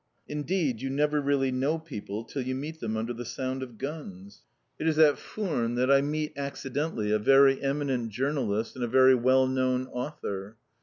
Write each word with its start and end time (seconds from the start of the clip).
Indeed 0.27 0.81
you 0.81 0.89
never 0.89 1.21
really 1.21 1.51
know 1.51 1.77
people 1.77 2.23
till 2.23 2.41
you 2.41 2.55
meet 2.55 2.79
them 2.79 2.97
under 2.97 3.13
the 3.13 3.23
sound 3.23 3.61
of 3.61 3.77
guns. 3.77 4.41
It 4.79 4.87
is 4.87 4.97
at 4.97 5.19
Furnes 5.19 5.77
that 5.77 5.91
I 5.91 6.01
meet 6.01 6.33
accidentally 6.35 7.11
a 7.11 7.19
very 7.19 7.61
eminent 7.61 8.09
journalist 8.09 8.75
and 8.75 8.83
a 8.83 8.87
very 8.87 9.13
well 9.13 9.45
known 9.45 9.85
author. 9.85 10.57